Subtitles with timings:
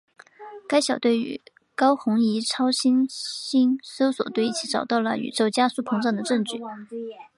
[0.67, 1.39] 该小队与
[1.75, 6.59] 高红移超新星搜寻队一起找到了宇宙加速膨胀的证据。